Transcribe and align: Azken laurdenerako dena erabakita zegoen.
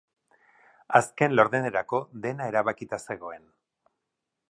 Azken 0.99 1.35
laurdenerako 1.39 2.01
dena 2.25 2.51
erabakita 2.53 3.03
zegoen. 3.07 3.49